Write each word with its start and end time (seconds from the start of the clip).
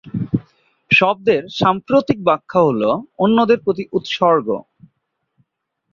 শব্দের 0.91 1.43
সাম্প্রতিক 1.57 2.19
ব্যাখ্যা 2.23 2.59
হল 2.61 2.81
"অন্যদের 3.17 3.59
প্রতি 3.65 3.83
উৎসর্গ"। 3.91 4.47